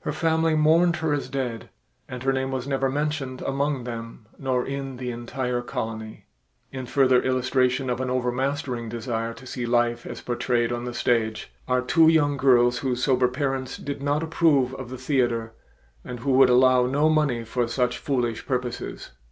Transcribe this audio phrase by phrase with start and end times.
[0.00, 1.70] Her family mourned her as dead
[2.08, 6.26] and her name was never mentioned among them nor in the entire colony.
[6.72, 11.52] In further illustration of an overmastering desire to see life as portrayed on the stage
[11.68, 15.52] are two young girls whose sober parents did not approve of the theater
[16.04, 19.10] and would allow no money for such foolish purposes.